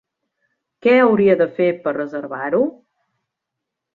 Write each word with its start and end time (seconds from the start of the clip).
Que 0.85 0.93
hauria 1.01 1.35
de 1.41 1.47
fer 1.59 1.67
per 1.83 1.93
reservar-ho? 1.99 2.63